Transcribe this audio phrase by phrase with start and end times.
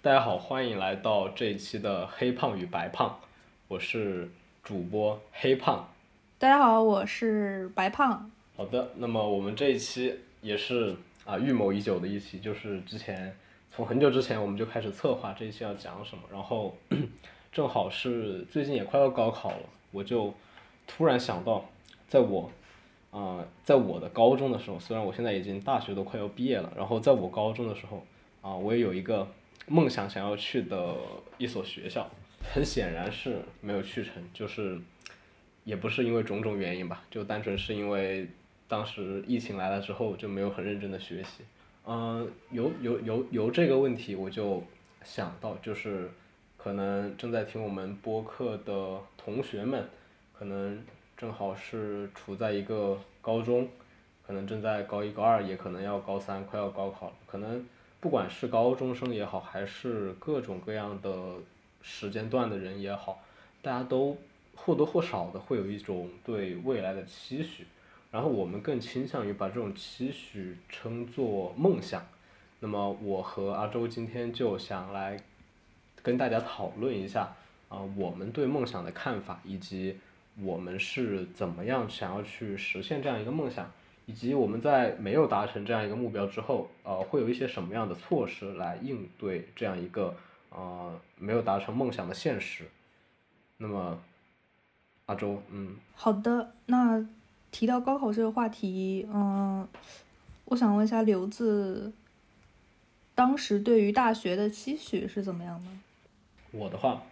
[0.00, 3.18] 大家好，欢迎来到这一期的黑胖与白胖，
[3.68, 4.30] 我是
[4.64, 5.86] 主播黑胖。
[6.38, 8.30] 大家好，我是白胖。
[8.56, 10.96] 好的，那么我们这一期也是
[11.26, 13.36] 啊预谋已久的一期，就是之前
[13.70, 16.74] 从很久之前我们就开始策划这一期要讲什么，然后
[17.52, 20.32] 正好是最近也快要高考了，我就
[20.86, 21.62] 突然想到，
[22.06, 22.50] 在我
[23.10, 28.04] 啊、在我的高中的时候，虽然我现在已经大学都快要毕业了，然后在我高中的时候
[28.42, 29.26] 啊、我也有一个
[29.66, 30.94] 梦想想要去的
[31.38, 32.08] 一所学校，
[32.52, 34.78] 很显然是没有去成，就是
[35.64, 38.28] 也不是因为种种原因吧，就单纯是因为
[38.68, 41.42] 当时疫情来了之后就没有很认真的学习。
[41.86, 44.62] 嗯，由由由由这个问题我就
[45.04, 46.10] 想到，就是
[46.56, 49.88] 可能正在听我们播客的同学们，
[50.32, 50.84] 可能
[51.16, 53.68] 正好是处在一个高中，
[54.26, 57.64] 可能正在高一高二，也可能要高三，快要高考了，可能
[58.00, 61.34] 不管是高中生也好，还是各种各样的
[61.80, 63.22] 时间段的人也好，
[63.62, 64.16] 大家都
[64.54, 67.66] 或多或少的会有一种对未来的期许，
[68.10, 72.06] 然后我们更倾向于把这种期许称作梦想。
[72.60, 75.18] 那么我和阿周今天就想来
[76.02, 77.34] 跟大家讨论一下
[77.68, 79.98] 啊、我们对梦想的看法，以及
[80.42, 83.70] 我们是怎么样想要去实现这样一个梦想，
[84.04, 90.14] 以及我们在没有达成这样一个目标之后，呃，会有一些什么样的措施来应对这样一个
[90.50, 92.64] 呃没有达成梦想的现实。
[93.58, 93.98] 那么，
[95.06, 97.02] 阿周，嗯，好的，那
[97.50, 99.66] 提到高考这个话题，嗯，
[100.44, 101.90] 我想问一下刘子，
[103.14, 105.70] 当时对于大学的期许是怎么样的？
[106.50, 107.02] 我的话，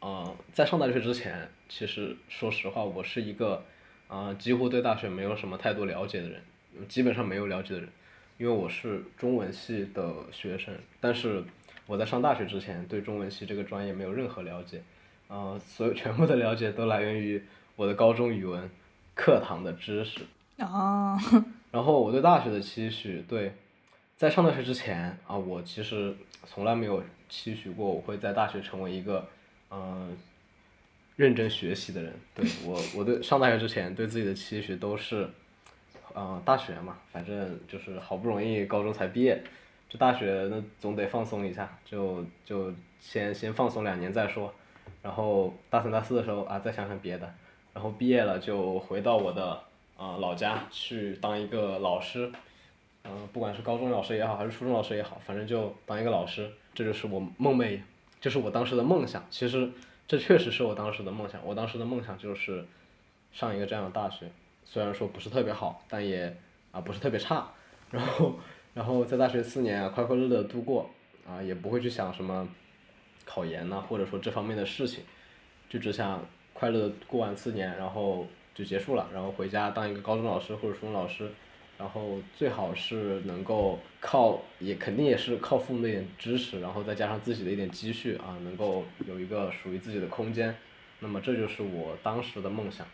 [0.00, 3.64] 呃，在上大学之前，其实说实话，我是一个
[4.08, 6.42] 啊、呃几乎对大学没有什么太多了解的人，
[6.88, 7.88] 基本上没有了解的人，
[8.38, 11.44] 因为我是中文系的学生，但是
[11.86, 14.82] 我在上大学之前对中文系这个专业没有任何了解，
[15.28, 17.40] 啊、所有全部的了解都来源于
[17.76, 18.68] 我的高中语文
[19.14, 20.22] 课堂的知识。
[20.58, 21.16] 啊，
[21.70, 23.54] 然后我对大学的期许，对，
[24.16, 29.28] 在上大学之前啊，我其实从来没有期许过我会在大学成为一个
[29.70, 30.08] 嗯、呃
[31.20, 32.10] 认真学习的人。
[32.34, 35.28] 对我，我对上大学之前对自己的期许都是，
[36.14, 39.42] 呃，大学嘛，反正就是好不容易高中才毕业，
[39.86, 44.50] 这大学那总得放松一下，就就先先放松两年再说，
[45.02, 47.30] 然后大三大四的时候啊再想想别的，
[47.74, 49.62] 然后毕业了就回到我的
[49.98, 52.32] 啊、老家去当一个老师，
[53.04, 57.78] 嗯、不管是高中老师也好，还是初中老师也好，反正就当一个老师，这就是我梦寐，
[58.18, 59.22] 就是我当时的梦想。
[59.28, 59.70] 其实
[60.10, 62.66] 这确实是我当时的梦想，我当时的梦想就是
[63.30, 64.28] 上一个这样的大学，
[64.64, 66.36] 虽然说不是特别好，但也
[66.72, 67.48] 啊不是特别差，
[67.92, 68.34] 然后
[68.74, 70.90] 然后在大学四年啊快快乐乐度过，
[71.24, 72.48] 啊也不会去想什么
[73.24, 75.04] 考研呐、或者说这方面的事情，
[75.68, 81.30] 就只想快乐的过完四年，然后就结束了，然后回家当一个高中老师或者初中老师，
[81.80, 90.54] 然后最好是能够靠，也肯定也是靠父母的一点支持，然后再加上自己的一点积蓄啊，能够有一个属于自己的空间，
[90.98, 92.86] 那么这就是我当时的梦想，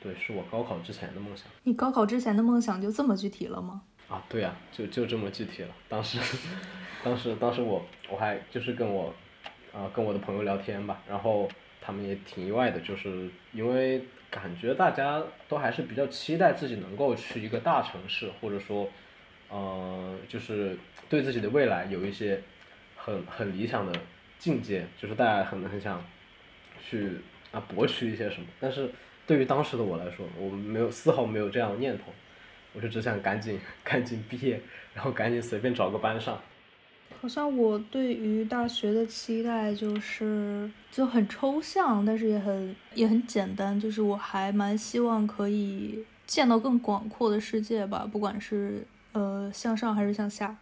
[0.00, 1.46] 对，是我高考之前的梦想。
[1.64, 3.82] 你高考之前的梦想就这么具体了吗？
[4.08, 5.70] 啊，对呀、就就这么具体了。
[5.88, 6.18] 当时，
[7.02, 9.12] 当时，当时我我还就是跟我，
[9.72, 11.48] 啊、跟我的朋友聊天吧，然后
[11.84, 18.88] 他们也挺意外的，就是因为感觉大家都还是比较期待自己能够去一个大城市，或者说，
[19.50, 20.76] 呃，就是
[21.08, 22.40] 对自己的未来有一些
[22.96, 23.92] 很很理想的
[24.38, 26.02] 境界，就是大家很很想
[26.80, 27.10] 去
[27.52, 28.90] 啊博取一些什么，但是
[29.26, 32.04] 对于当时的我来说，我没有丝毫没有这样的念头。
[32.76, 34.60] 我就只想赶紧 赶紧毕业，
[34.94, 36.42] 然后赶紧随便找个班上。
[37.24, 50.54] 好像我对于大学的期待就是就很抽象，但是也很也很简单，就是我还蛮希望可以见到更广阔的世界吧，不管是呃向上还是向下，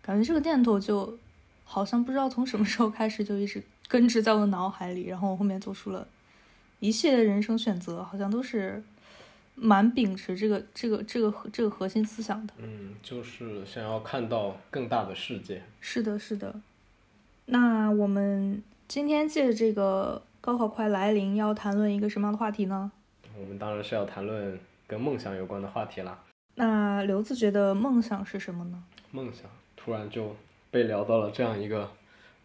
[0.00, 1.18] 感觉这个念头就
[1.64, 6.06] 好像不知道从什么时候开始就一直根植在我的脑海里，然后我后面做出了
[6.78, 8.80] 一系列人生选择，好像都是
[9.54, 12.54] 蛮秉持这个这个这个核这个核心思想的。
[12.58, 15.62] 嗯，就是想要看到更大的世界。
[15.80, 16.54] 是的，是的。
[17.46, 22.90] 那我们今天借着这个高考快来临，要谈论一个什么样的话题呢？
[23.38, 26.18] 我们当然是要谈论跟梦想有关的话题啦。
[26.56, 28.82] 那刘子觉得梦想是什么呢？
[29.10, 29.44] 梦想
[29.76, 30.34] 突然就
[30.70, 31.90] 被聊到了这样一个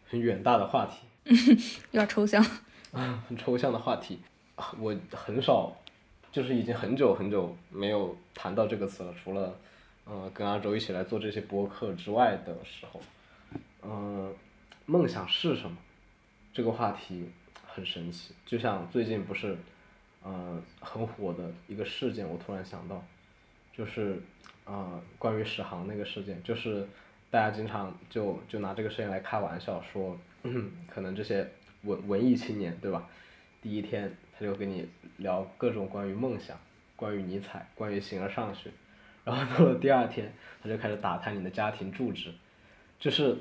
[0.08, 1.06] 很远大的话题，
[1.92, 2.44] 有点抽象
[2.92, 3.24] 啊。
[3.30, 4.20] 很抽象的话题。
[4.56, 5.74] 啊我很少
[6.32, 9.58] 就是已经很久很久没有谈到这个词了，除了，
[10.06, 13.02] 嗯，跟阿周一起来做这些播客之外的时候，
[13.84, 14.34] 嗯，
[14.86, 15.78] 梦想是什么？
[16.54, 17.30] 这个话题
[17.66, 19.58] 很神奇，就像最近不是，
[20.26, 23.04] 嗯，很火的一个事件，我突然想到，
[23.72, 24.22] 就是，
[24.66, 26.88] 啊，关于史航那个事件，就是
[27.32, 30.18] 大家经常就就拿这个事情来开玩笑，说，
[30.88, 31.48] 可能这些
[31.84, 33.08] 文文艺青年，对吧？
[33.62, 34.88] 第一天他就跟你
[35.18, 36.58] 聊各种关于梦想，
[36.96, 38.70] 关于尼采，关于形而上学，
[39.26, 40.32] 然后到了第二天
[40.64, 42.32] 他就开始打探你的家庭住址，
[42.98, 43.38] 就是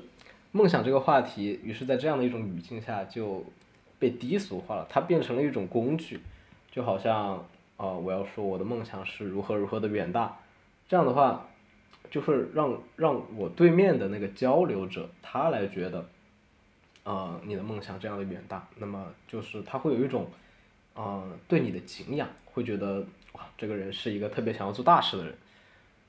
[0.51, 3.45] 梦想这个话题，于是在这样的一种语境下就
[3.97, 6.19] 被低俗化了，它变成了一种工具，
[6.69, 7.47] 就好像
[7.77, 10.37] 啊我要说我的梦想是如何如何的远大，
[10.89, 11.47] 这样的话，
[12.11, 16.05] 就会让让我对面的那个交流者他来觉得。
[17.05, 20.27] 呃，你的梦想这样的远大，那么就是他会有一种，
[20.99, 25.33] 呃，对你的敬仰，会觉得哇，这个人是一个特别想要做大事的人。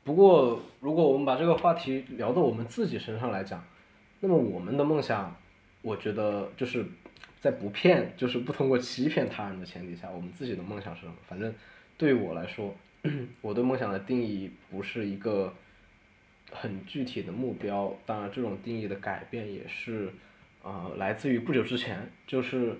[0.02, 3.62] 不过，如果我们把这个话题聊到我们自己身上来讲，
[4.19, 5.37] 那么我们的梦想，
[5.82, 6.84] 我觉得就是
[7.38, 11.14] 在不骗，就是不通过欺骗他人的前提下，我们自己的梦想是什么？
[11.28, 11.54] 反正
[11.96, 12.75] 对于我来说，
[13.42, 15.54] 我对梦想的定义不是一个
[16.50, 20.12] 很具体的目标，当然这种定义的改变也是。
[20.62, 22.76] 啊，来自于不久之前，就是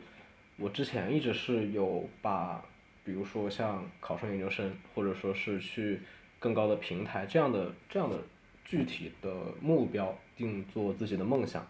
[0.61, 2.63] 我之前一直是有把，
[3.03, 6.01] 比如说像考上研究生，或者说是去
[6.39, 8.19] 更高的平台这样的这样的
[8.65, 11.67] 具体的目标定做自己的梦想，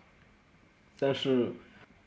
[0.99, 1.53] 但是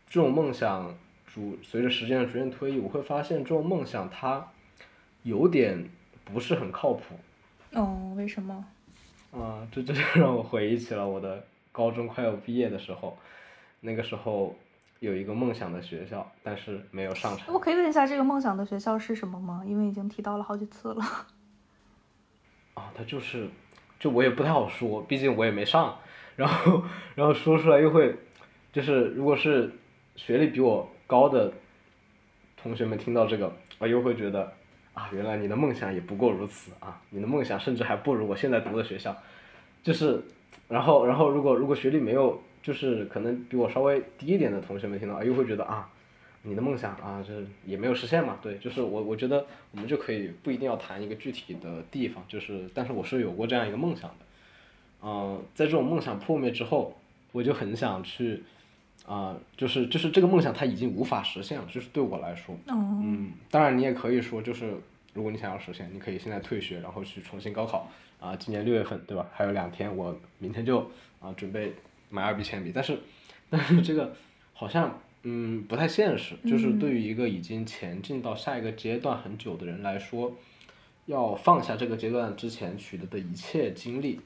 [0.09, 0.93] 这种梦想
[1.25, 4.45] 逐随着时间的逐渐推移，我会发现这种梦想它
[5.23, 5.89] 有点
[6.25, 7.15] 不是很靠谱。
[7.71, 8.65] 哦，为什么？
[9.31, 13.17] 啊，这这就 让我回忆起了我的高中快要毕业的时候。
[13.85, 14.55] 那个时候
[15.03, 17.53] 有一个梦想的学校，但是没有上成。
[17.53, 19.61] 我可以问一下这个梦想的学校是什么吗？
[19.65, 21.03] 因为已经提到了好几次了。
[22.75, 23.49] 啊，他就是，
[23.99, 25.97] 就我也不太好说，毕竟我也没上。
[26.37, 26.85] 然后，
[27.15, 28.15] 然后说出来又会，
[28.71, 29.69] 就是如果是
[30.15, 31.51] 学历比我高的
[32.55, 34.53] 同学们听到这个，我又会觉得
[34.93, 39.13] 啊，原来你的梦想也不过如此啊，你的梦想甚至还不如我现在读的学校。
[39.83, 40.23] 就是，
[40.69, 42.41] 然后，然后如果如果学历没有。
[42.63, 45.89] 就是可能比我稍微低一点的同学们听到，又会觉得啊，
[46.43, 48.39] 你的梦想啊，就是也没有实现嘛。
[48.41, 54.25] 对，就是我我觉得我们就可以不一定要谈一个具体的地方，就是但是我是有过这样一个梦想的，
[55.03, 56.97] 嗯，在这种梦想破灭之后，
[57.33, 58.41] 我就很想去，
[59.05, 64.73] 啊，就是就是这个梦想它已经无法实现了，就是对我来说，嗯，当然你也可以说就是
[65.13, 69.27] 如果你想要实现，你可以现在退学，然后去重新高考，啊，今年六月份对吧？
[69.33, 70.79] 还有两天，我明天就
[71.19, 71.73] 啊准备。
[72.13, 72.99] 买二 B 铅笔，但是，
[73.49, 74.15] 但是这个
[74.53, 76.35] 好像嗯不太现实。
[76.45, 80.31] 就是对于一个已经前进到下一个阶段很久的人来说，
[81.07, 84.21] 要放下这个阶段之前取得的一切经历，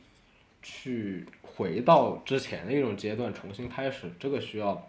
[0.61, 4.85] 去回到之前的一种阶段重新开始，这个需要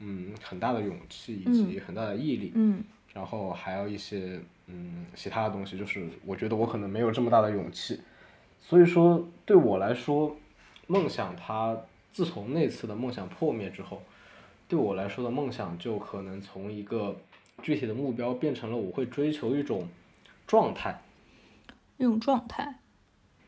[0.00, 2.52] 嗯很大的勇气以及很大的毅力。
[2.54, 2.84] 嗯。
[3.14, 8.00] 然后还有一些嗯其他的东西，就是我觉得我可能没有这么大的勇气。
[8.60, 10.36] 所以说对我来说，
[10.86, 11.74] 梦想它。
[12.14, 14.00] 自从那次的梦想破灭之后，
[14.68, 17.16] 对我来说的梦想就可能从一个
[17.60, 19.88] 具体的目标变成了我会追求一种
[20.46, 21.02] 状态。
[21.98, 22.78] 一种状态。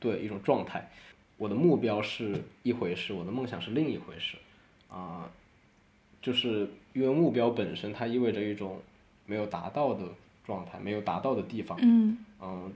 [0.01, 0.91] 对，一种状态。
[1.37, 4.37] 我的目标是一回事，我的梦想是另一回事。
[4.91, 5.31] 啊，
[6.21, 8.81] 就是因为目标本身它意味着一种
[9.27, 10.03] 没有达到的
[10.45, 11.79] 状态，没有达到的地方。
[11.81, 12.19] 嗯。
[12.43, 12.73] 嗯。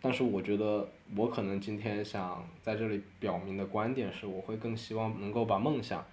[0.00, 6.04] 但是我觉得，我可能今天想在这里表明的观点是，我会更希望能够把梦想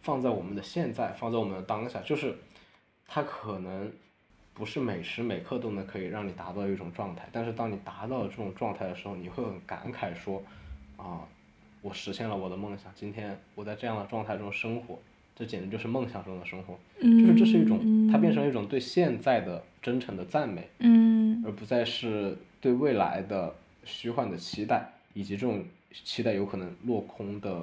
[0.00, 2.00] 放在我们的现在，放在我们的当下。
[2.00, 2.36] 就是，
[3.06, 3.90] 它可能
[4.52, 10.42] 不是每时每刻都能可以让你达到一种状态，但是当你达到了这种状态的时候，你会很感慨说，
[10.98, 11.26] 啊，
[11.80, 12.92] 我实现了我的梦想。
[12.94, 14.98] 今天我在这样的状态中生活，
[15.34, 16.78] 这简直就是梦想中的生活。
[17.00, 20.68] 就是这是一种，它变成一种对现在的真诚的赞美，
[21.44, 22.36] 而不再是。
[22.64, 27.62] 对未来的虚幻的期待，以及这种期待有可能落空的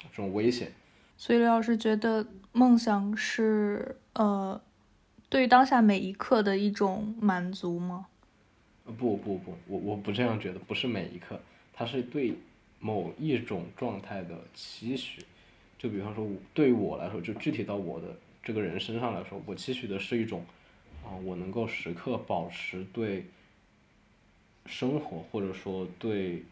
[0.00, 0.72] 这种危险。
[1.16, 4.60] 所以刘老师觉得梦想是呃，
[5.28, 8.08] 对当下每一刻的一种满足吗？
[8.84, 11.40] 不不不，我我不这样觉得，不是每一刻，
[11.72, 12.34] 它是对
[12.80, 15.22] 某一种状态的期许。
[15.78, 18.08] 就比方说，对于我来说，就具体到我的
[18.42, 20.44] 这个人身上来说，我期许的是一种
[21.04, 23.26] 啊，我能够时刻保持对。
[24.70, 26.42] 生活或者说对，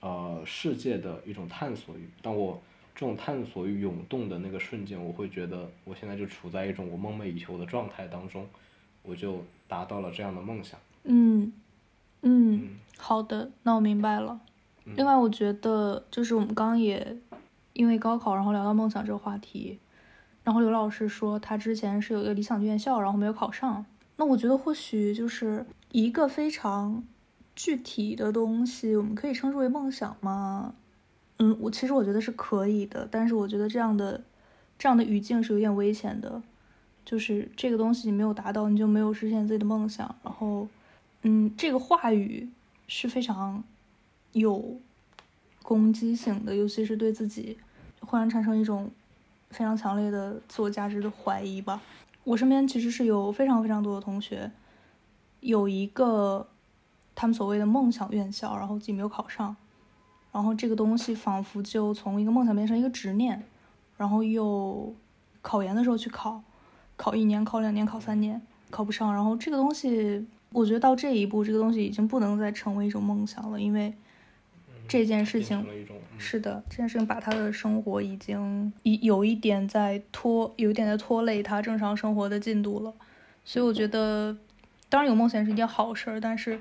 [0.00, 2.60] 呃世界的一种探索欲，当我
[2.94, 8.46] 这种探索欲涌动的那个瞬间，我会觉得我现在就处在一种我梦寐以求的状态当中，
[9.02, 10.78] 我就达到了这样的梦想。
[11.04, 11.50] 嗯
[12.20, 14.38] 嗯，嗯好的，那我明白了。
[14.84, 17.16] 嗯另外，我觉得就是我们刚刚也
[17.72, 19.78] 因为高考，然后聊到梦想这个话题，
[20.48, 23.84] 然后刘老师说他之前是有一个理想院校，然后没有考上。
[24.16, 27.04] 那我觉得或许就是一个非常
[27.54, 30.72] 具体的东西，我们可以称之为梦想吗？
[31.38, 34.24] 嗯，我其实我觉得是可以的，但是我觉得这样的
[34.78, 36.42] 这样的语境是有点危险的，
[37.04, 40.16] 就是这个东西你没有达到，你就没有实现自己的梦想。
[40.24, 40.66] 然后，
[41.24, 42.48] 嗯，这个话语
[42.86, 43.62] 是非常
[44.32, 44.80] 有
[45.62, 47.58] 攻击性的，尤其是对自己，
[48.00, 48.90] 忽然产生一种
[49.50, 51.80] 非常强烈的自我价值的怀疑吧。
[52.24, 54.50] 我身边其实是有非常非常多的同学，
[55.40, 56.46] 有一个
[57.14, 59.56] 他们所谓的梦想院校，然后自己没有考上，
[60.30, 63.42] 然后这个东西仿佛就从一个梦想变成一个执念，
[63.96, 64.94] 然后又
[65.40, 66.42] 考研的时候去考，
[66.96, 68.40] 考一年、考两年、考三年，
[68.70, 73.94] 考不上，然后这个东西，我觉得到这一步，这个东西已经不能再成为一种梦想了，因为
[74.88, 75.64] 这件事情
[76.18, 82.92] 是的，这件事情把他的生活已经一有一点在拖，有一点在拖累他正常生活的进度了。
[83.44, 84.36] 所以我觉得，
[84.88, 86.58] 当然有梦想是一件好事儿，但是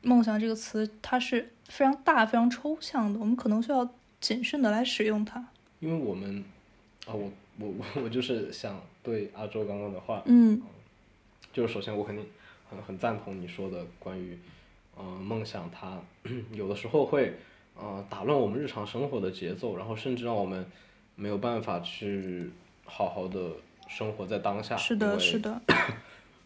[0.00, 3.88] 梦想这个词它是非常大、非常抽象的，我们可能需要
[4.20, 5.46] 谨慎的来使用它。
[5.80, 6.42] 因为我们
[7.06, 10.60] 啊，我我我我就是想对阿周刚刚的话，嗯
[11.52, 12.24] 就是首先我肯定
[12.70, 14.38] 很很赞同你说的关于，
[14.96, 16.00] 呃，梦想它
[16.52, 17.34] 有的时候会
[17.74, 20.64] 呃打乱我们日常生活的节奏，然后甚至让我们
[21.16, 22.50] 没有办法去
[22.84, 23.52] 好好的
[23.88, 24.76] 生活在当下。
[24.76, 25.60] 是的，是的，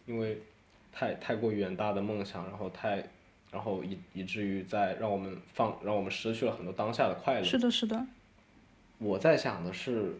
[0.05, 0.41] 因为
[0.91, 3.03] 太太过远大的梦想，然后太，
[3.51, 7.43] 然后以以至于在让我们放让我们失去了很多当下的快乐。
[7.43, 8.05] 是的，是的，
[8.97, 10.17] 我在想的是，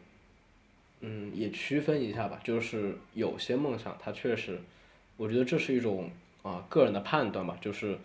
[1.00, 4.62] 嗯，也区分一下吧，就是有些梦想它确实，
[5.16, 6.12] 我觉得这是一种
[6.44, 7.98] 啊、个人的判断吧，就是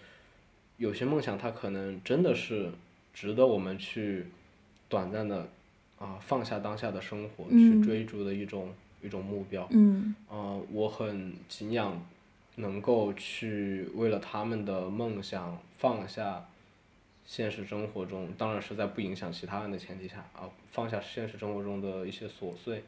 [0.82, 2.72] 有些梦想它可能真的是
[3.14, 4.26] 值得我们去
[4.88, 5.48] 短暂的
[5.98, 9.68] 啊、放下当下的生活、嗯去追逐的一种一种目标。
[9.70, 12.04] 嗯呃，我很敬仰
[12.56, 16.44] 能够去为了他们的梦想放下
[17.24, 22.82] 现实生活中，当然是在不影响其他人的前提下啊，放下现实生活中的一些琐碎，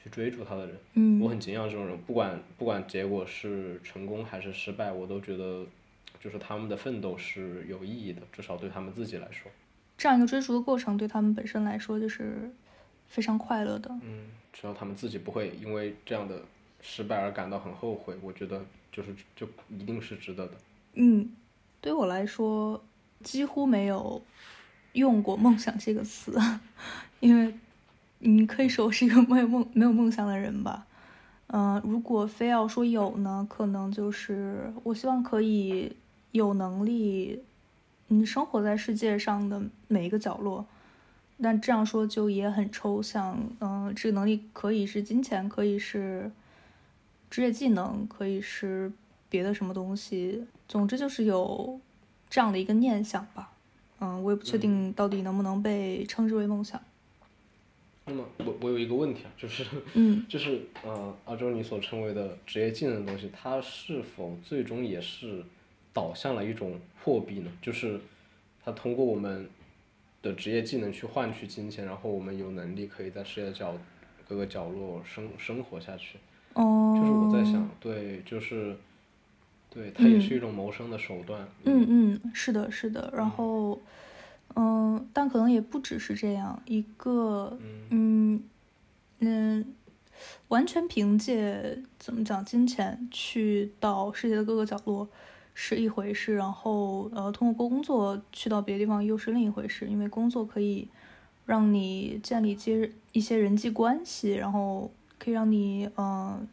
[0.00, 0.76] 去追逐他的人。
[0.94, 5.66] 嗯我很敬仰这种人，不管不管结果是成功还是失败，我都觉得
[6.22, 9.50] 就是他们的奋斗是有意义的，至少对他们自己来说。
[9.98, 12.48] 这样一个追逐的过程对他们本身来说就是
[13.08, 13.90] 非常快乐的。
[14.02, 16.40] 嗯，只要他们自己不会因为这样的
[16.80, 20.52] 失败而感到很后悔，我觉得就是就一定是值得的。
[20.94, 21.28] 嗯，
[21.80, 22.80] 对我来说
[23.24, 24.22] 几乎没有
[24.92, 26.38] 用过“梦想”这个词，
[27.18, 27.52] 因为
[28.20, 30.86] 你可以说我是一个没有梦没有梦想的人吧。
[31.48, 35.94] 嗯、如果非要说有呢，可能就是我希望可以
[36.32, 37.42] 有能力，
[38.08, 40.66] 嗯，生活在世界上的每一个角落。
[41.40, 46.30] 但这样说就也很抽象，嗯、这个能力可以是金钱，可以是
[47.30, 48.92] 职业技能，可以是
[49.28, 50.44] 别的什么东西。
[50.68, 51.80] 总之就是有
[52.30, 53.52] 这样的一个念想吧。
[53.98, 56.80] 嗯，我也不确定到底能不能被称之为梦想。
[58.04, 65.44] 那么我我有一个问题啊，就是嗯 就是呃，阿周你所称为的职业技能的东西，它是否最终也是
[65.92, 67.50] 导向了一种货币呢？
[67.60, 68.00] 就是
[68.64, 69.48] 它通过我们
[70.22, 73.74] 的职业技能去换取金钱，然后我们有能力可以在世界的角
[74.28, 76.18] 各个角落生生活下去。
[76.54, 78.76] 哦，就是我在想，对，就是
[79.70, 81.48] 对，它也是一种谋生的手段。
[81.64, 81.86] 嗯
[82.22, 83.10] 嗯，是的，是的。
[83.16, 83.80] 然后，
[84.54, 87.58] 嗯，但可能也不只是这样，一个，
[87.88, 88.42] 嗯
[89.20, 89.74] 嗯，
[90.48, 95.08] 完全凭借怎么讲金钱去到世界的各个角落
[95.54, 100.88] 是一回事，然后呃，通过工作去到别的地方又是另一回事，因为工作可以
[101.46, 106.48] 让你建立接一些人际关系，然后可以让你嗯、呃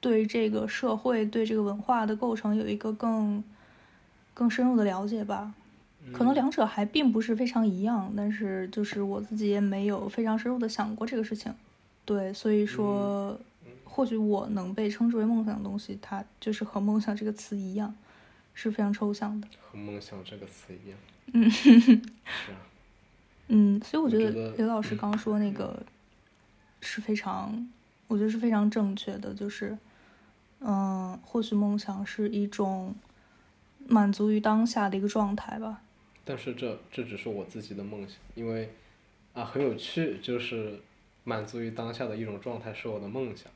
[0.00, 3.44] 对这个社会、对这个文化的构成有一个更
[4.32, 5.52] 更深入的了解吧。
[6.10, 11.54] 可能两者还并不是非常一样，但是就是我自己也没有非常深入的想过这个事情。
[12.06, 13.38] 对，所以说，
[13.84, 17.94] 或许我能被称之为梦想的东西，它就是和梦想这个词一样，
[18.54, 19.48] 是非常抽象的。
[19.60, 20.98] 和梦想这个词一样。
[21.32, 22.58] 嗯是啊。
[23.48, 25.82] 嗯，所以我觉得刘老师刚说那个
[26.80, 27.68] 是非常，
[28.06, 29.76] 我觉得是非常正确的，就是，
[30.60, 32.94] 嗯，或许梦想是一种
[33.88, 35.82] 满足于当下的一个状态吧。
[36.24, 38.72] 但是这这只是我自己的梦想，因为
[39.32, 40.80] 啊很有趣，就是
[41.24, 43.50] 满足于当下的一种状态是我的梦想。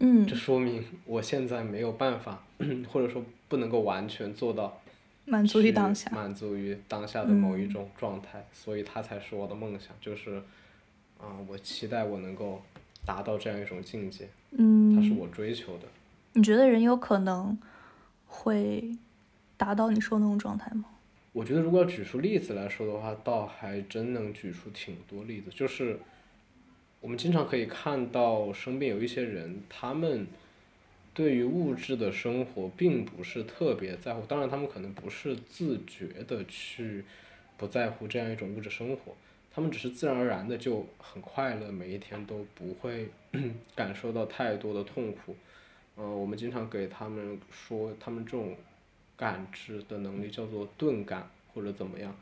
[0.00, 2.42] 嗯这说明我现在没有办法，
[2.88, 4.80] 或者说不能够完全做到
[5.26, 6.10] 满足于当下。
[6.10, 10.42] 满足于当下的某一嗯种状态，所以它才是我的梦想，就是，
[11.18, 12.62] 啊、我期待我能够
[13.06, 15.84] 达到这样一种境界，嗯，它是我追求的。
[16.32, 17.58] 你觉得人有可能
[18.26, 18.96] 会
[19.56, 20.84] 达到你说的那种状态吗？
[21.32, 25.50] 我觉得如果要举出例子来说的话，倒还真能举出挺多例子。
[25.54, 26.00] 就是
[27.00, 30.26] 我们经常可以看到身边有一些人，他们
[31.14, 37.04] 对于物质的生活并不是特别在乎，当然他们可能不是自觉的去
[37.56, 39.16] 不在乎这样一种物质生活，
[39.50, 43.08] 他们只是自然而然的就很快乐，每一天都不会
[43.74, 45.34] 感受到太多的痛苦。
[45.96, 48.54] 嗯、我们经常给他们说，他们这种
[49.16, 52.14] 感知的能力叫做钝感或者怎么样，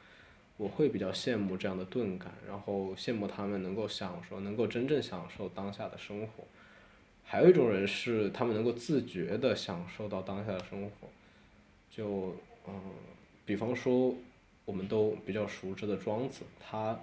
[0.59, 6.45] 我会比较羡慕这样的钝感，然后羡慕他们能够享受，能够真正享受当下的生活。
[7.25, 11.09] 还有一种人是他们能够自觉的享受到当下的生活，
[11.91, 12.35] 就
[12.67, 12.75] 嗯，
[13.47, 14.15] 比方说
[14.65, 16.99] 我们都比较熟知的庄子，他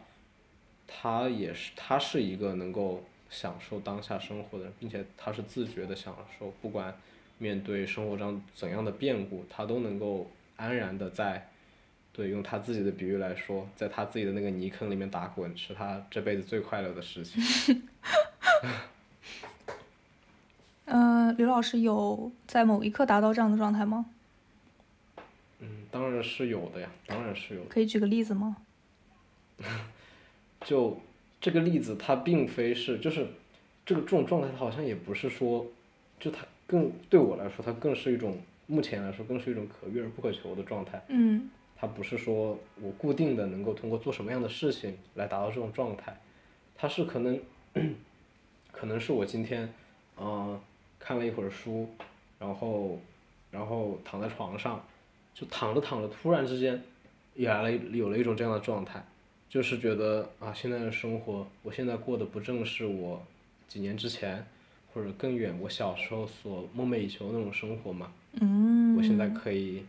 [0.88, 7.00] 他也是他是一个能够享受当下生活的人，并且他是自觉的享受，不管
[7.38, 11.50] 面对生活中怎样的变故，他都能够安然的在，
[12.16, 17.44] 对，用他自己的比喻来说，在他自己的那个泥坑里面打滚，是他这辈子最快乐的事情。
[20.86, 24.06] 呃，刘老师有在某一刻达到这样的状态吗？
[25.60, 27.68] 嗯，当然是有的呀，当然是有的。
[27.68, 28.56] 可以举个例子吗？
[30.64, 31.02] 就
[31.42, 33.28] 这个例子，它并非是就是
[33.86, 35.66] 这个这种状态，它好像也不是说，
[36.18, 41.04] 就它更对我来说，它更是一种目前来说更是一种可遇而不可求的状态。
[41.10, 41.50] 嗯
[41.86, 46.20] 它不是说我固定的能够通过做什么样的事情来达到这种状态，
[46.76, 47.40] 它是可能，
[48.74, 49.72] 可能是我今天，
[50.18, 50.60] 嗯、
[50.98, 51.88] 看了一会儿书，
[52.40, 53.00] 然后，
[53.52, 54.84] 然后躺在床上，
[55.36, 56.82] 就躺着躺着，突然之间，
[57.36, 59.06] 也来了有了一种这样的状态，
[59.48, 63.22] 就是觉得啊，现在的生活，我现在过的不正是我
[63.68, 64.44] 几年之前，
[64.92, 68.12] 或者更远我小时候所梦寐以求的那种生活吗？
[68.42, 69.86] 嗯，我现在可以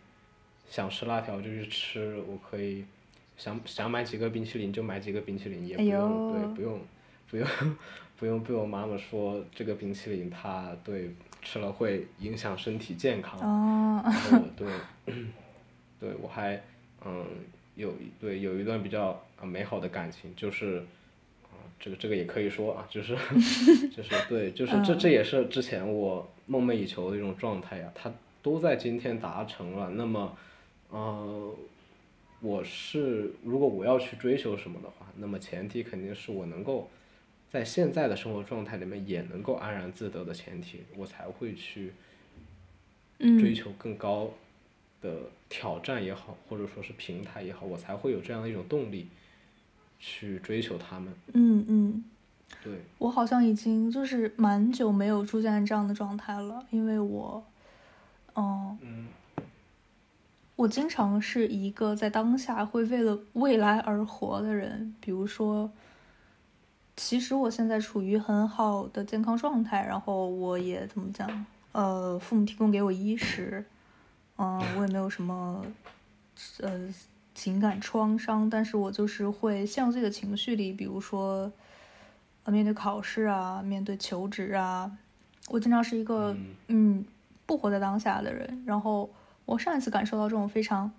[0.69, 2.85] 想吃辣条就去吃，我可以
[3.37, 6.81] 想想买几个冰淇淋就买几个冰淇淋，也不哎用、呦对不用
[7.31, 7.47] 不用
[8.19, 14.69] 不用被我妈妈说这个冰淇淋它对吃了会影响身体健康，哦，然后对
[16.01, 16.63] 对我还
[17.05, 17.25] 嗯
[17.75, 19.09] 有一对有一段比较
[19.41, 20.79] 啊美好的感情，就是
[21.45, 23.15] 啊这个这个也可以说啊，就是
[23.95, 29.91] 就是对，就是这这也是之前我梦寐以求的一种状态呀，它都在今天达成了。
[29.91, 30.37] 那么，
[30.91, 31.55] 呃，
[32.41, 36.89] 我是如果我要去追求什么的话，那么前提肯定是我能够
[37.51, 41.93] 在现在的生活状态里面也能够安然自得的前提，我才会去
[43.19, 44.31] 追嗯求更高
[45.01, 49.09] 的挑战也好，或者说是平台也好，我才会有这样的一种动力
[49.99, 51.13] 去追求他们。
[51.33, 52.05] 嗯嗯，
[52.63, 57.45] 对，我好像已经就是蛮久没有出现这样的状态了，因为我，
[58.35, 59.07] 嗯、嗯
[60.57, 65.71] 我经常是一个在当下会为了未来而活的人，比如说，
[66.97, 73.63] 其实我现在处于很好的健康状态，然后我也怎么讲，呃，父母提供给我衣食，
[74.39, 75.63] 嗯、我也没有什么，
[76.61, 76.89] 呃，
[77.35, 81.53] 情感创伤，但是我就是会陷入自己的情绪里，比如说，
[82.45, 84.91] 呃，面对考试啊，面对求职啊，
[85.51, 87.05] 我经常是一个嗯嗯
[87.45, 88.63] 不活在当下的人。
[88.65, 89.11] 然后
[89.47, 90.93] 我上一次感受到这种非常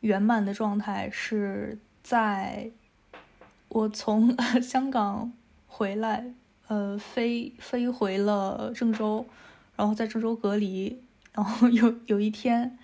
[0.00, 2.70] 圆满的状态是在
[3.68, 5.32] 我从 香港
[5.66, 6.32] 回来，
[6.68, 9.26] 呃，飞飞回了郑州，
[9.74, 11.00] 然后在郑州隔离，
[11.32, 12.78] 然后 有有一天，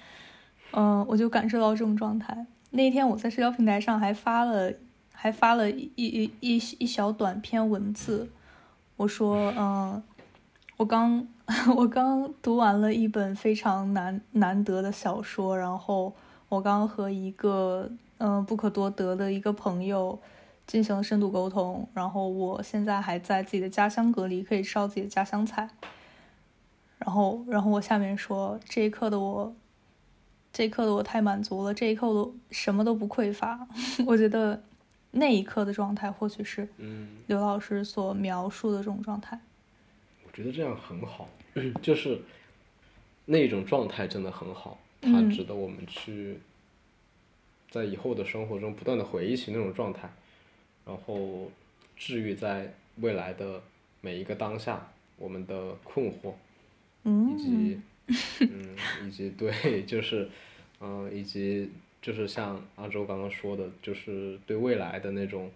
[0.73, 2.47] 嗯、我就感受到这种状态。
[2.71, 4.73] 那天我在社交平台上还发了，
[5.13, 8.31] 还发了一一一一小短篇文字，
[8.97, 10.03] 我说，嗯、
[10.77, 11.27] 我刚
[11.75, 16.15] 我刚读完了一本非常难难得的小说，然后
[16.51, 20.21] 我刚和一个嗯、呃不可多得的一个朋友
[20.67, 25.71] 进行了深度沟通，然后我现在还在自己的家乡隔离，可以吃到自己的家乡菜。
[26.99, 29.55] 然后，然后我下面说，这一刻的我，
[30.53, 33.67] 这一刻的我太满足了，这一刻我什么都不匮乏。
[34.07, 34.63] 我觉得
[35.13, 39.41] 那一刻的状态，或许是嗯，刘老师所描述的这种状态。
[40.39, 41.29] 我觉得这样很好，
[41.83, 42.17] 就是
[43.25, 45.29] 那种状态真的很好，它嗯。
[45.31, 46.39] 值得我们去
[47.69, 50.09] 在以后的生活中不断的回忆起那种状态，
[50.87, 51.51] 然后
[51.97, 53.61] 治愈在未来的
[54.01, 56.33] 每一个当下，我们的困惑，
[57.03, 57.81] 嗯，以及
[58.49, 60.29] 嗯，以及对，就是
[60.81, 61.69] 嗯，以及
[62.01, 65.51] 就是像阿周刚刚说的，就是对未来的那种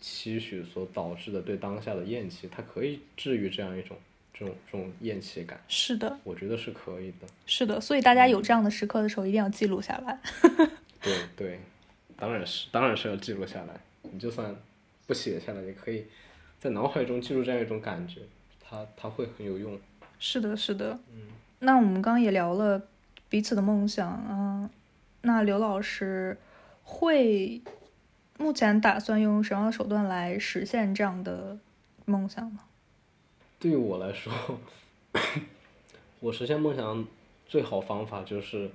[0.00, 3.96] 期许所导致的对当下的厌弃，它可以治愈这样一种
[4.38, 5.58] 这种这种厌弃感。
[5.66, 7.26] 是的，我觉得是可以的。
[7.46, 10.18] 是的，所以大家有这样的时刻的时候，一定要记录下来。
[11.00, 11.60] 对对，
[12.16, 13.74] 当然是，当然是要记录下来。
[14.02, 14.54] 你就算
[15.06, 16.06] 不写下来，也可以
[16.58, 18.20] 在脑海中记录这样一种感觉，
[18.60, 19.78] 它它会很有用。
[20.18, 20.98] 是的，是的。
[21.12, 21.22] 嗯。
[21.60, 22.80] 那我们刚刚也聊了
[23.28, 24.70] 彼此的梦想啊，
[25.22, 26.38] 那刘老师
[26.84, 27.60] 会
[28.38, 31.58] 目前打算用什么样的手段来实现这样的
[32.04, 32.60] 梦想呢？
[33.60, 34.32] 对于我来说，
[36.20, 37.04] 我实现梦想
[37.46, 38.70] 最好方法就是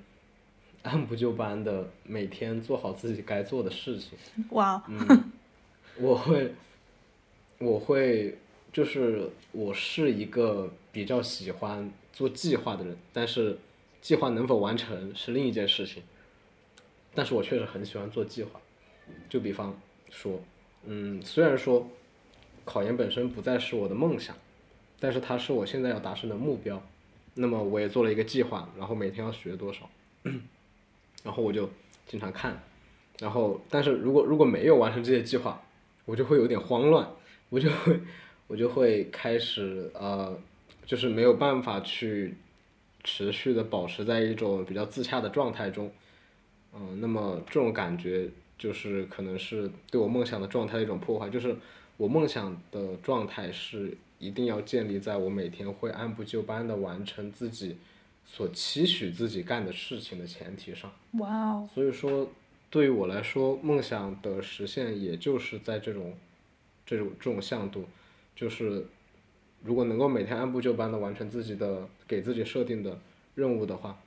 [0.82, 4.18] 按部就班的每天做好自己该做的事情。
[4.50, 4.84] 哇。
[4.86, 5.32] 嗯，
[5.96, 6.52] 我会，
[7.58, 8.36] 我会，
[8.72, 13.56] 就是我是一个比较喜欢做计划的人，但是
[14.02, 16.02] 计划能否完成是另一件事情。
[17.14, 18.60] 但是我确实很喜欢做计划，
[19.30, 20.40] 就比方说，
[20.84, 21.88] 嗯，虽然说
[22.66, 24.36] 考研本身不再是我的梦想，
[25.04, 26.82] 但是它是我现在要达成的目标。
[27.34, 29.90] 那么我也做了一个计划，然后每天要学多少，
[31.22, 31.68] 然后我就
[32.06, 32.62] 经常看，
[33.18, 35.60] 然后但是如果如果没有完成这些计划，
[36.06, 37.06] 我就会有点慌乱，
[37.50, 38.00] 我就会
[38.46, 40.34] 我就会开始呃，
[40.86, 42.34] 就是没有办法去
[43.02, 45.92] 持续的保持在一种比较自洽的状态中，
[46.72, 51.54] 嗯，那么这种感觉就是可能是对我梦想的状态的一种破坏，就是
[51.98, 53.98] 我梦想的状态是。
[54.18, 57.76] 一定要建立在我每天会按部就班的完成自己
[58.24, 60.90] 所期许自己干的事情的前提上。
[61.18, 61.68] 哇哦！
[61.74, 62.30] 所以说，
[62.70, 66.14] 对于我来说，梦想的实现也就是在这种
[66.86, 67.84] 这种这种向度，
[68.34, 68.86] 就是
[69.62, 72.98] 如果能够每天按部就班的完成自己的给自己设定的
[73.34, 74.00] 任务的话，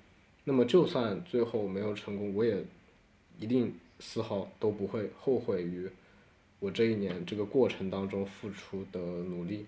[0.45, 2.63] 那么就算最后没有成功，我也
[3.39, 5.87] 一定丝毫都不会后悔于
[6.59, 9.65] 我这一年这个过程当中付出的努力。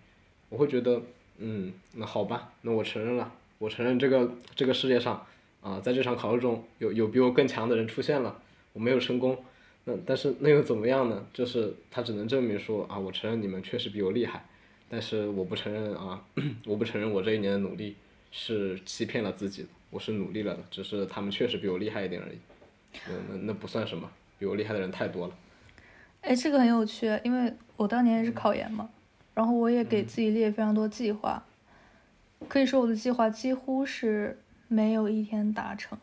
[0.49, 1.01] 我会觉得，
[1.37, 5.25] 嗯，那好吧，那我承认了，我承认这个这个世界上，
[5.61, 8.41] 啊，在这场考试中有有比我更强的人出现了，
[8.73, 9.37] 我没有成功，
[9.85, 11.25] 那但是那又怎么样呢？
[11.33, 14.43] 就是他只能证明说啊，我承认你们确实比我厉害，
[14.89, 16.23] 但是我不承认啊，
[16.65, 17.95] 我不承认我这一年的努力
[18.31, 22.37] 是欺骗了自己的，我是努力了的，只是他们确实比我厉害一点而已，
[23.07, 25.33] 那那那不算什么，比我厉害的人太多了。
[26.21, 28.89] 哎，这个很有趣，因为我当年也是考研嘛。
[29.39, 31.41] 然后我也给自己列非常多计划，
[32.49, 35.97] 可以说我的计划几乎是没有一天达成。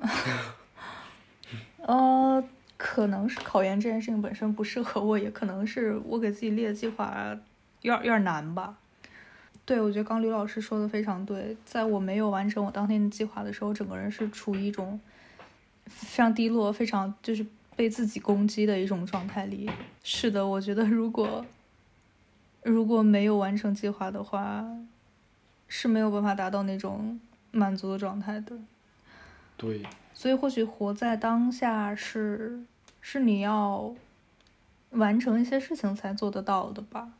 [1.84, 2.42] 呃，
[2.78, 7.38] 可能是考研这件事情本身不适合我，也可能是我给自己列的计划
[7.82, 8.78] 有点有点难吧。
[9.66, 14.98] 对，我觉得刚吕老师说的非常对，在我没有完成我当天的计划的时候，整个人是处于一种
[15.84, 17.44] 非常低落、非常就是
[17.76, 19.68] 被自己攻击的一种状态里。
[20.02, 21.44] 是的，我觉得如果。
[22.64, 24.66] 如果没有完成计划的话，
[25.68, 27.20] 是没有办法达到那种
[27.52, 28.56] 满足的状态的。
[29.56, 29.82] 对。
[30.12, 32.62] 所以或许活在当下是
[33.00, 33.94] 是你要
[34.90, 37.10] 完成一些事情才做得到的吧？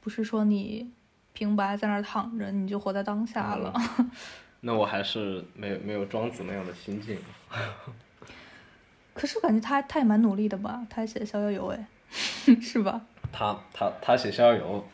[0.00, 0.90] 不是说你
[1.32, 3.72] 平白在那儿躺着你就活在当下了。
[4.60, 7.18] 那我还是没有没有庄子那样的心境。
[9.12, 10.86] 可是我感觉他他也蛮努力的吧？
[10.88, 11.86] 他还写《逍遥游》哎，
[12.62, 13.04] 是吧？
[13.34, 14.86] 他他他写《逍遥游》。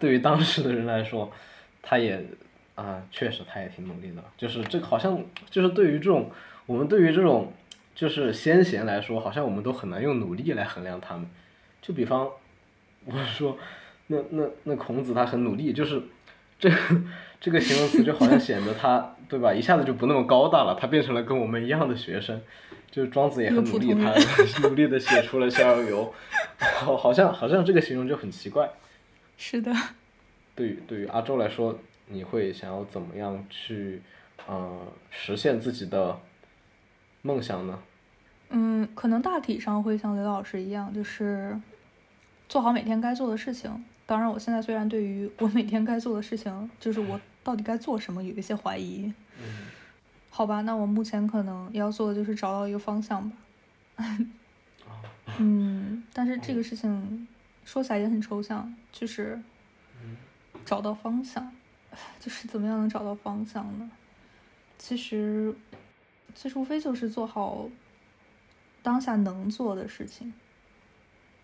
[0.00, 1.28] 对于当时的人来说，
[1.82, 2.24] 他也
[2.76, 4.22] 啊，确实他也挺努力的。
[4.36, 6.30] 就是这好像就是对于这种
[6.66, 7.52] 我们对于这种
[7.96, 11.28] 就是先贤来说，好像我们都很难用努力来衡量他们。
[11.82, 12.30] 就比方
[13.04, 13.58] 我说，
[14.06, 16.00] 那那那孔子他很努力，就是
[16.60, 16.70] 这
[17.40, 20.76] 这个形容词就好像显得他对吧，一下子就不那么高大了。
[20.80, 22.40] 他变成了跟我们一样的学生，
[22.90, 24.12] 就是庄子也很努力，他
[24.66, 26.14] 努力的写出了《逍遥游》，
[26.84, 28.68] 好，好像好像这个形容就很奇怪。
[29.36, 29.72] 是的。
[30.54, 34.02] 对于对于阿周来说，你会想要怎么样去，
[34.46, 36.18] 呃，实现自己的
[37.22, 37.78] 梦想呢？
[38.50, 41.56] 嗯，可能大体上会像刘老师一样，就是
[42.48, 43.84] 做好每天该做的事情。
[44.06, 49.12] 当然，我现在虽然对于我每天该做的事情，就是我到底该做什么有一些怀疑。
[49.38, 49.44] 嗯。
[50.38, 53.36] 好吧，那我目前可能要做的就是找到一个方向吧。
[55.40, 57.26] 嗯，但是这个事情。
[57.64, 59.38] 说起来也很抽象，就是
[60.64, 61.52] 找到方向，
[62.20, 63.90] 就是怎么样能找到方向呢？
[64.78, 65.52] 其实，
[66.36, 67.68] 其实无非就是做好
[68.80, 70.32] 当下能做的事情。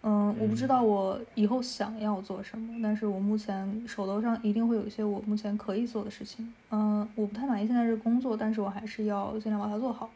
[0.07, 6.53] 嗯，我不知道我以后想要做什么，但是我目前手头上一定会有一些我目前可以做的事情。
[6.71, 10.11] 嗯，我不太满意现在这个工作，但是我还是要尽量把它做好。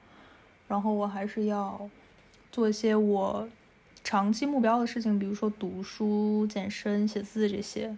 [0.69, 1.89] 然后我还是要
[2.53, 3.49] 做一些我
[4.05, 7.97] 长期目标的事情，比如说读书、健身、写字这些。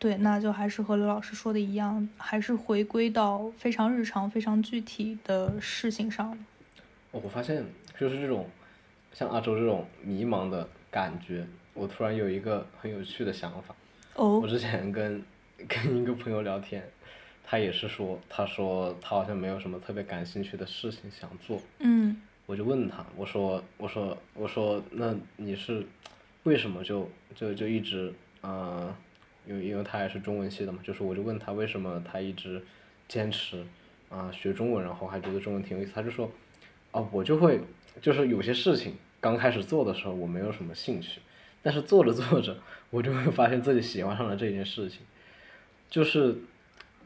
[0.00, 6.36] 对，那就还是和刘老师说的一样，还是回归到非常日常、非常具体的事情上。
[7.12, 7.64] 我发现
[7.96, 8.46] 就是这种
[9.12, 13.74] 像阿周这种迷茫的感觉，我突然有一个很有趣的想法。
[14.14, 14.40] 哦。
[14.40, 15.22] 我之前跟
[15.68, 16.82] 跟一个朋友聊天，
[17.44, 21.60] 他也是说，他说他好像没有什么特别感兴趣的事情想做。
[21.80, 22.20] 嗯。
[22.46, 25.84] 我就问他，我说，我说，我说，那你是
[26.44, 28.96] 为什么就就就一直啊？
[29.48, 32.62] 因为因为他也是中文系的嘛，就是我就问他为什么他一直
[33.08, 33.64] 坚持
[34.08, 35.92] 啊学中文，然后还觉得中文挺有意思。
[35.92, 36.30] 他就说，
[36.92, 37.60] 哦，我就会
[38.00, 41.20] 就是有些事情刚开始做的时候我没有什么兴趣，
[41.62, 42.56] 但是做着做着
[42.90, 45.00] 我就会发现自己喜欢上了这件事情，
[45.90, 46.36] 就是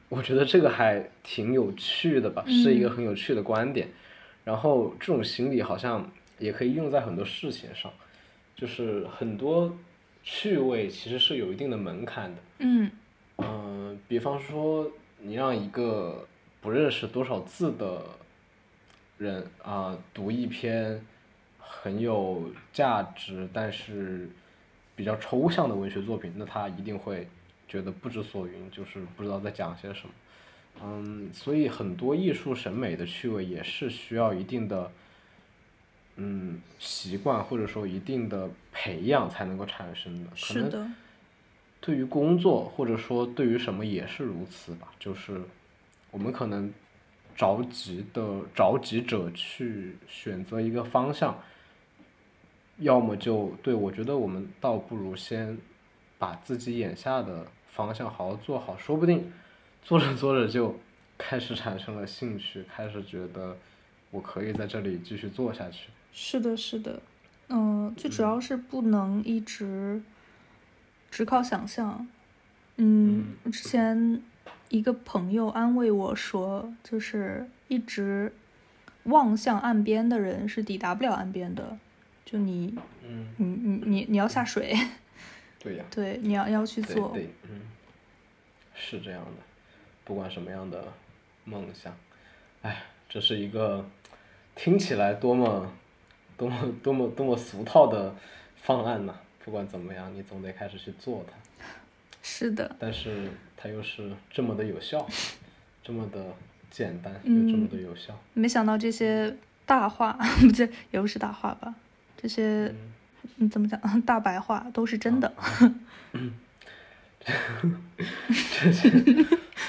[0.09, 3.89] 我觉得这个还挺有趣的吧，是一个很有趣的观点。
[4.45, 7.93] 然后这种心理好像也可以用在很多事情上，
[8.55, 9.77] 就是很多。
[10.23, 12.43] 趣味其实是有一定的门槛的。
[12.59, 12.91] 嗯。
[13.39, 14.87] 嗯，比方说，
[15.19, 16.29] 你让一个
[16.61, 18.03] 不认识多少字的
[19.17, 21.03] 人啊读一篇
[21.83, 24.29] 很有价值但是
[24.95, 27.27] 比较抽象的文学作品，那他一定会
[27.67, 30.15] 觉得不知所云，就是不知道在讲些什么。
[30.83, 34.91] 嗯，所以很多艺术审美的趣味也是需要一定的。
[36.23, 40.95] 嗯，习惯或者说一定的培养才能够产生的，可能
[41.81, 44.93] 对于工作或者说对于什么也是如此吧。
[44.99, 45.41] 就是
[46.11, 46.71] 我们可能
[47.35, 51.43] 着急的着急者去选择一个方向，
[52.81, 55.57] 要么就对我觉得我们倒不如先
[56.19, 59.33] 把自己眼下的方向好好做好，说不定
[59.83, 60.75] 做着做着就
[61.17, 63.57] 开始产生了兴趣，开始觉得
[64.11, 65.89] 我可以在这里继续做下去。
[66.13, 67.01] 是的，是的，
[67.49, 70.03] 嗯，最主要是不能一直
[71.11, 72.09] 只靠想象。
[72.77, 74.23] 嗯，之前
[74.71, 78.33] 一个朋友安慰我说，就是一直
[79.05, 81.79] 望向岸边的人是抵达不了岸边的。
[82.25, 82.75] 就你，
[83.07, 84.75] 嗯，你你你你要下水。
[85.59, 85.85] 对呀。
[85.91, 87.11] 对，你要要去做。
[87.11, 87.61] 对，嗯，
[88.75, 89.43] 是这样的，
[90.05, 90.93] 不管什么样的
[91.45, 91.97] 梦想，
[92.63, 93.89] 哎，这是一个
[94.55, 95.73] 听起来多么。
[96.37, 98.17] 多么多么多么俗套的
[98.57, 99.15] 方案呢？
[99.45, 101.67] 不管怎么样，你总得开始去做它。
[102.23, 102.75] 是的。
[102.79, 103.29] 但是
[103.59, 105.07] 它又是这么的有效，
[105.85, 106.35] 这么的
[106.71, 108.19] 简单，又这么的有效。
[108.33, 110.19] 没想到这些大话，
[110.57, 111.75] 这也不是大话吧？
[112.21, 112.75] 这些，
[113.37, 113.81] 你怎么讲？
[114.03, 115.33] 大白话都是真的。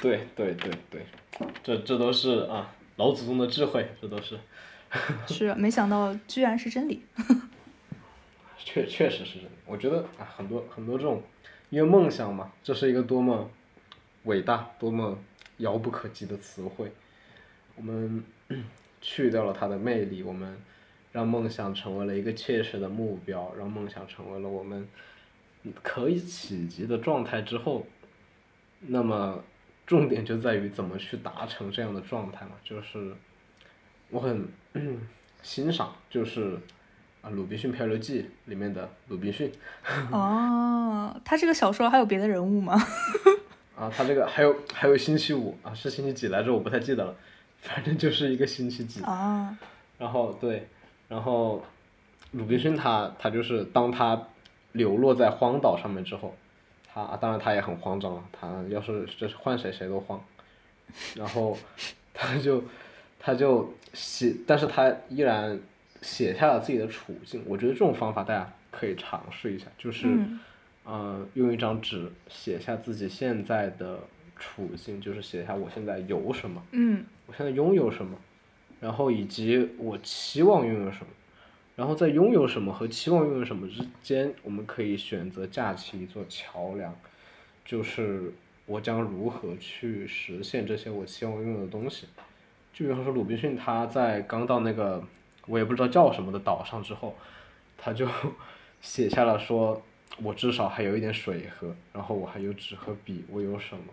[0.01, 1.05] 对对对对，
[1.63, 4.37] 这这都是啊，老祖宗的智慧，这都是。
[5.27, 7.03] 是，没想到居然是真理。
[8.57, 11.23] 确确实是真理，我觉得啊，很多很多这种，
[11.69, 13.49] 因为梦想嘛，这是一个多么
[14.23, 15.17] 伟大、多么
[15.57, 16.91] 遥不可及的词汇。
[17.75, 18.23] 我们
[18.99, 20.57] 去掉了它的魅力，我们
[21.11, 24.87] 让梦想成为了一个切实的目标，让梦想成为了我们
[25.81, 27.85] 可以企及的状态之后，
[28.79, 29.43] 那么
[29.85, 33.13] 重点就在于怎么去达成这样的状态嘛，就是
[34.09, 34.47] 我很。
[34.73, 35.01] 嗯，
[35.41, 36.57] 欣赏就是
[37.21, 39.51] 啊，《鲁滨逊漂流记》里面的鲁滨逊。
[40.09, 42.81] 哦，他这个小说还有别的人物吗？
[43.75, 46.53] 啊，他这个还有还有星期五啊，是星期几来着？
[46.53, 47.13] 我不太记得了，
[47.59, 49.03] 反正就是一个星期几。
[49.03, 49.59] 啊。
[49.97, 50.69] 然后对，
[51.11, 51.61] 然后
[52.31, 54.19] 鲁滨逊他他就是当他
[54.71, 56.33] 流落在荒岛上面之后，
[56.91, 60.19] 他当然他也很慌张了，他要是这是换谁谁都慌，
[61.15, 61.55] 然后
[62.13, 62.63] 他就。
[63.23, 65.59] 他就写，但是他依然
[66.01, 67.43] 写下了自己的处境。
[67.45, 70.07] 我觉得这种方法大家可以尝试一下，就是，
[70.83, 73.99] 呃，用一张纸写下自己现在的
[74.37, 78.17] 处境，就是写下我现在有什么，嗯，我现在拥有什么，
[78.81, 81.07] 然后以及我期望拥有什么，
[81.77, 86.93] 然后在拥有什么和期望拥有什么之间，我们可以选择架起一座桥梁，
[87.63, 88.33] 就是
[88.65, 92.07] 我将如何去实现这些我期望拥有的东西。
[92.73, 95.03] 就比方说鲁滨逊，他在刚到那个
[95.45, 97.15] 我也不知道叫什么的岛上之后，
[97.77, 98.07] 他就
[98.81, 99.81] 写下了说，
[100.23, 103.83] 我至少还有一点水喝，然后我还有纸和笔，我有什么，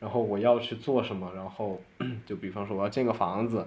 [0.00, 1.80] 然后我要去做什么，然后
[2.26, 3.66] 就比方说我要建个房子，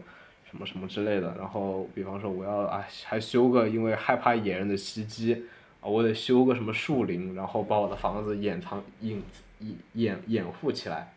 [0.56, 5.44] 什么什么之类的，然后比方说我要啊还修个因为害怕野人的袭击
[5.82, 9.22] 啊，我得修个什么树林，然后把我的房子掩藏隐
[9.60, 11.14] 掩掩掩护起来，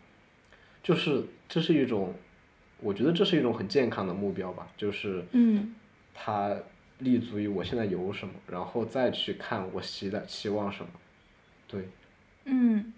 [0.83, 2.13] 就是这是一种，
[2.81, 5.75] 我觉得这是一种很健康的目标吧，就是嗯。
[6.21, 6.53] 它
[6.99, 10.91] 立足于我现在有什么，然后再去看我期待期望什么，
[11.69, 11.89] 对，
[12.47, 12.93] 嗯，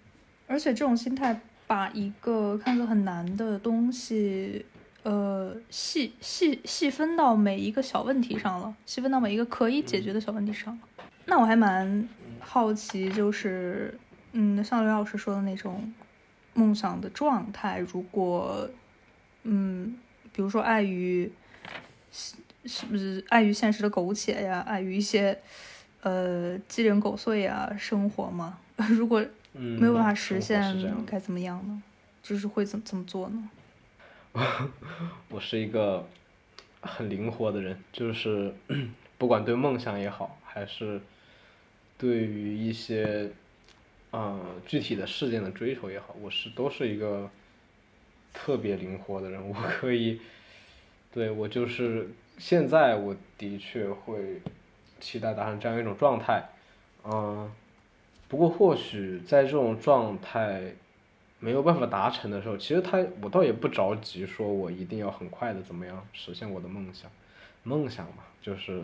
[0.47, 4.65] 而且这种心态把一个看似很难的东西，
[5.03, 10.81] 呃，细细细分到每一个小问题上了，细分到每一个可以解决的小问题上了。
[11.25, 12.09] 那我还蛮
[12.39, 13.99] 好奇，就是，
[14.33, 15.93] 嗯，像刘老师说的那种
[16.55, 18.69] 梦想的状态，如果，
[19.45, 19.97] 嗯，
[20.33, 21.31] 比如说碍于，
[22.13, 22.35] 是
[22.67, 25.39] 是不是碍于现实的苟且呀，碍于一些，
[26.03, 28.59] 呃，鸡零狗碎呀生活嘛，
[28.91, 30.63] 如果嗯，没有办法实现
[31.07, 31.83] 该怎么样呢？
[32.23, 33.49] 就是会怎怎么做呢？
[35.29, 36.07] 我是一个
[36.81, 38.55] 很灵活的人，就是
[39.19, 41.01] 不管对梦想也好，还是
[41.99, 43.31] 对于一些
[44.13, 47.29] 嗯具体的事件的追求也好，我是都是一个
[48.33, 49.49] 特别灵活的人。
[49.49, 50.21] 我可以，
[51.13, 54.41] 对我就是现在我的确会
[55.01, 56.49] 期待达成这样一种状态，
[57.05, 57.51] 嗯，
[58.29, 60.73] 不过或许在这种状态。
[61.41, 67.11] 没有办法达成的时候，其实他我倒也不着急，说我一定要很快的怎么样实现我的梦想。
[67.63, 68.83] 梦想嘛，就是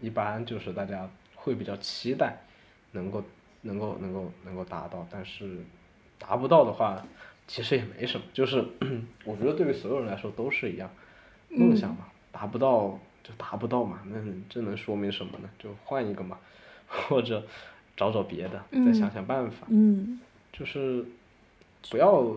[0.00, 2.38] 一般就是大家会比较期待
[2.92, 3.22] 能够
[3.62, 5.58] 能够能够能够达到，但是
[6.18, 7.02] 达不到的话，
[7.46, 8.26] 其实也没什么。
[8.32, 8.64] 就是
[9.24, 10.90] 我觉得对于所有人来说都是一样，
[11.48, 14.16] 梦想嘛，达不到就达不到嘛，那
[14.48, 15.48] 这能说明什么呢？
[15.58, 16.38] 就换一个嘛，
[16.86, 17.46] 或者
[17.96, 19.66] 找找别的，再想想办法。
[19.70, 20.20] 嗯
[20.52, 21.02] 就是
[21.90, 22.34] 不要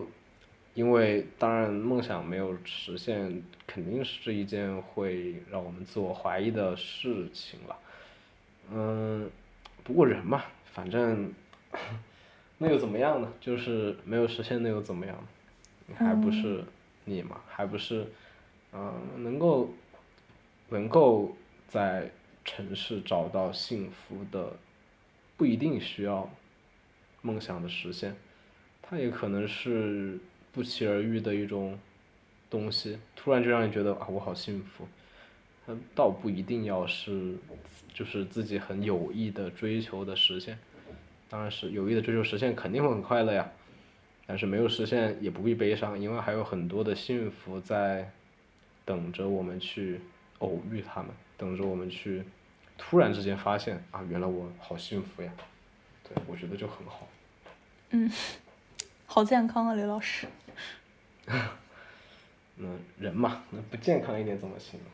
[0.74, 7.78] 因为当然梦想没有实现，肯定是一件会让我们自我怀疑的事情了。
[8.70, 9.30] 嗯，
[9.82, 11.32] 不过人嘛，反正
[12.58, 13.32] 那又怎么样呢？
[13.40, 15.28] 就是没有实现，那又怎么样呢？
[15.86, 16.64] 你还不是
[17.04, 18.06] 你嘛，还不是
[18.72, 19.70] 嗯、能够
[20.68, 21.34] 能够
[21.68, 22.10] 在
[22.44, 24.52] 城市找到幸福的，
[25.36, 26.28] 不一定需要
[27.22, 28.14] 梦想的实现。
[28.88, 30.18] 它也可能是
[30.52, 31.78] 不期而遇的一种
[32.48, 34.86] 东西，突然就让你觉得啊，我好幸福。
[35.66, 37.34] 它倒不一定要是，
[37.92, 40.56] 就是自己很有意的追求的实现，
[41.28, 43.50] 当然是有意的追求实现肯定会很快乐呀，
[44.26, 48.08] 但是没有实现也不必悲伤，因为还有很多的幸福在
[48.84, 50.00] 等着我们去
[50.38, 52.22] 偶遇他们，等着我们去
[52.78, 55.32] 突然之间发现啊，原来我好幸福呀，
[56.04, 57.08] 对我觉得就很好。
[57.90, 58.08] 嗯，
[59.06, 60.26] 好健康啊，刘老师。
[62.58, 64.86] 嗯，人嘛，那不健康一点怎么行呢？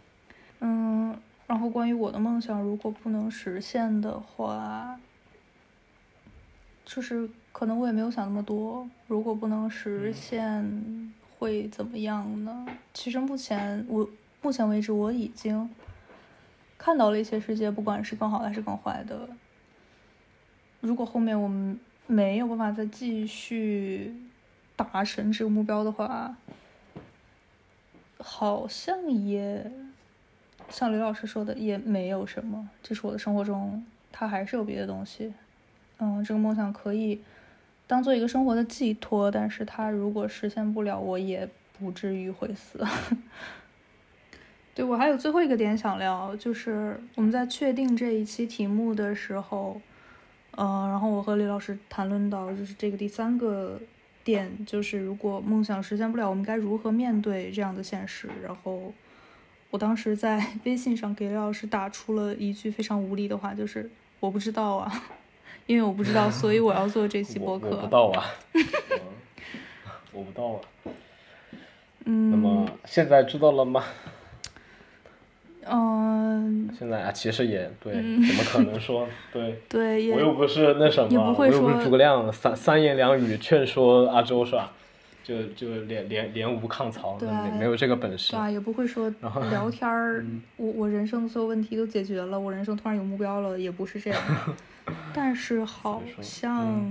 [0.60, 4.98] 嗯，然后关于我的梦想，如果不能实现的话，
[6.84, 8.88] 就是可能我也没有想那么多。
[9.06, 12.66] 如果不能实现，会怎么样呢？
[12.92, 14.08] 其实目前我
[14.40, 15.70] 目前为止我已经
[16.76, 19.28] 看到了一些世界，不管是更好的还是更坏的。
[20.80, 24.14] 如果后面我们没有办法再继续
[24.76, 26.36] 达成这个目标的话，
[28.18, 29.70] 好像也
[30.68, 32.68] 像刘老师说的，也没有什么。
[32.82, 35.32] 就是我的生活中，它还是有别的东西。
[35.98, 37.20] 嗯，这个梦想可以
[37.86, 42.84] 当做一个生活的寄托，但是它如果实现不了，我也不至于会死。
[44.74, 49.80] 对我还有最后一个点想聊，就是我们在确定这一期题目的时候，
[50.56, 53.80] 呃，然后我和李老师谈论到，就是这个第三个
[54.22, 58.28] 点，就是如果梦想实现不了，我们该如何面对这样的现实？
[58.42, 58.92] 然后
[59.70, 65.04] 我当时在 微信上给李老师打出了一句非常无力的话，就是我不知道啊，
[65.66, 67.86] 因为我不知道， 所以我要做这期播客我不客。
[67.88, 68.60] 到啊， 嗯
[70.12, 70.60] 我不到啊。
[72.04, 73.82] 那嗯么现在知道了吗？
[75.66, 79.58] 嗯，现在啊，其实也对，嗯怎么可能说对？
[79.68, 84.72] 对，也我又不是那什也么，不会说我又不是诸葛亮，三三言两语劝说阿周是吧？
[85.24, 88.40] 就就连连连吴抗曹，对没没有这个本事对。
[88.40, 89.08] 啊，也不会说
[89.50, 94.20] 聊天儿， 嗯我我人生的所有问题都解决了，我人生突然有目标了，也不是这样。
[95.14, 96.90] 但是好像，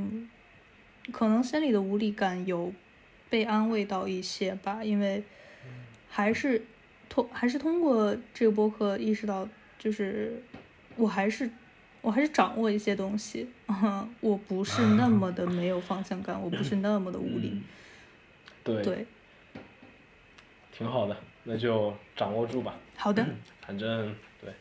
[1.12, 2.72] 可能心里的无力感有
[3.30, 5.22] 被安慰到一些吧，因为
[6.08, 6.64] 还是
[7.12, 9.45] 通还是通过这个播客意识到，
[9.78, 10.41] 就是
[10.95, 11.51] 我还是
[11.99, 13.49] 我还是掌握一些东西，
[14.22, 17.62] 我不是那么的没有方向感，我不是那么的无力。
[18.64, 19.05] 对，对，
[20.72, 22.78] 挺好的，那就掌握住吧。
[22.95, 23.28] 好的，
[23.59, 24.53] 反正对，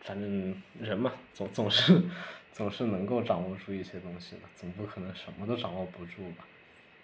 [0.00, 2.00] 反正人嘛，总总是
[2.50, 6.46] 总是能够掌握住一些东西的，总不可能什么都掌握不住吧？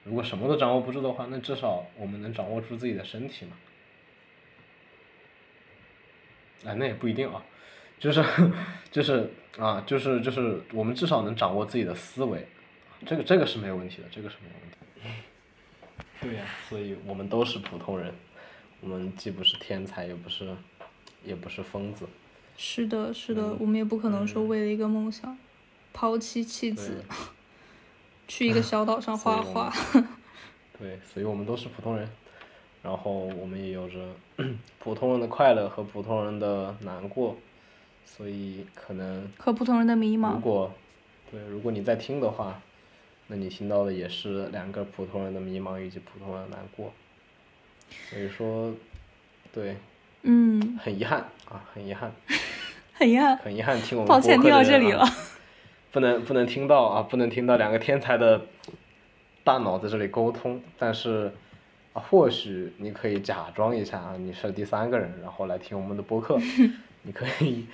[0.05, 3.53] 如果什么都掌握不住的话，那至少我们能掌握住自己的身体嘛？
[6.65, 7.43] 哎，那也不一定啊，
[7.99, 8.25] 就是
[8.91, 12.47] 就是啊，就是就是我们至少能掌握自己的思维，
[13.05, 14.77] 这个这个是没有问题的，这个是没有问题。
[16.21, 18.13] 对呀，所以我们都是普通人，
[18.81, 20.49] 我们既不是天才，也不是
[21.25, 22.07] 也不是疯子。
[22.57, 25.37] 是的，是的，我们也不可能说为了一个梦想
[25.93, 27.05] 抛妻弃子，
[28.27, 29.73] 去一个小岛上画画。
[30.79, 32.09] 对，所以我们都是普通人，
[32.87, 33.99] 然后我们也有着
[34.79, 37.37] 普通人的快乐和普通人的难过，
[38.05, 40.35] 所以可能和普通人的迷茫。
[40.35, 40.73] 如果
[41.33, 42.63] 对，如果你在听的话，
[43.27, 46.93] 那你听到的也是两个普通人的迷茫以及普通人的难过，
[48.09, 48.73] 所以说，
[49.53, 49.77] 对。
[50.23, 51.19] 嗯，很遗憾
[51.49, 52.13] 啊，很遗憾，
[52.95, 55.05] 很遗憾，很遗憾，听我们抱歉听到这里了，
[55.91, 58.43] 不能不能听到啊，不能听到两个天才的
[59.43, 61.33] 大脑在这里沟通，但是
[61.97, 66.39] 啊，或许你可以假装一下啊，你是第三个人，然后来听我们的播客，
[67.03, 67.67] 你可以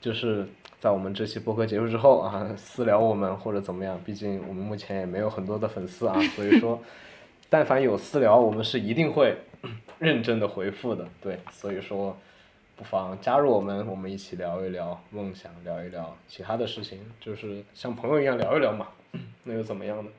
[0.00, 0.48] 就是
[0.80, 6.80] 在我们这期播客结束之后啊，私聊我们或者怎么样，毕竟我们目前也没有很多的粉丝啊，所以说，
[7.50, 9.36] 但凡有私聊，我们是一定会。
[9.98, 12.16] 认真的回复的，对，所以说，
[12.76, 18.88] 不妨加入我们，我们一起聊一聊梦想，聊一聊其他的事情，就是像朋友一样聊一聊嘛，
[19.42, 20.10] 那又怎么样呢？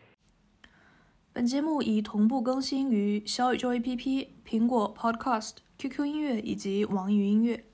[1.37, 7.66] 本节目已同步更新于小宇宙 APP、苹果 Podcast、QQ 音乐以及网易云音乐。